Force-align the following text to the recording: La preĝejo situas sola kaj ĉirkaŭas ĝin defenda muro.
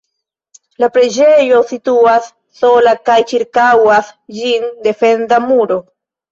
La 0.83 0.87
preĝejo 0.95 1.59
situas 1.73 2.31
sola 2.63 2.95
kaj 3.11 3.19
ĉirkaŭas 3.35 4.13
ĝin 4.41 4.69
defenda 4.91 5.43
muro. 5.49 5.83